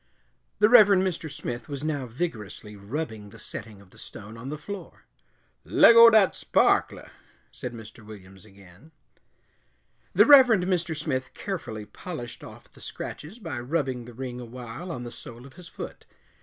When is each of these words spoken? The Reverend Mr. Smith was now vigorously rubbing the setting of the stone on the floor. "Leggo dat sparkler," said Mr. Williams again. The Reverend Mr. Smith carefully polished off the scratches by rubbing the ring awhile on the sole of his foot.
The 0.57 0.67
Reverend 0.67 1.03
Mr. 1.03 1.29
Smith 1.29 1.69
was 1.69 1.83
now 1.83 2.07
vigorously 2.07 2.75
rubbing 2.75 3.29
the 3.29 3.37
setting 3.37 3.79
of 3.81 3.91
the 3.91 3.99
stone 3.99 4.35
on 4.35 4.49
the 4.49 4.57
floor. 4.57 5.05
"Leggo 5.63 6.09
dat 6.11 6.33
sparkler," 6.35 7.11
said 7.51 7.71
Mr. 7.73 8.03
Williams 8.03 8.43
again. 8.43 8.93
The 10.13 10.25
Reverend 10.25 10.63
Mr. 10.63 10.97
Smith 10.97 11.35
carefully 11.35 11.85
polished 11.85 12.43
off 12.43 12.73
the 12.73 12.81
scratches 12.81 13.37
by 13.37 13.59
rubbing 13.59 14.05
the 14.05 14.13
ring 14.15 14.41
awhile 14.41 14.91
on 14.91 15.03
the 15.03 15.11
sole 15.11 15.45
of 15.45 15.53
his 15.53 15.67
foot. 15.67 16.07